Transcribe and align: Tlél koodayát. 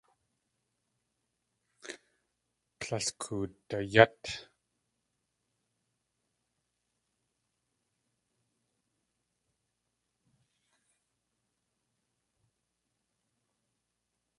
Tlél 2.79 3.07
koodayát. 3.21 4.21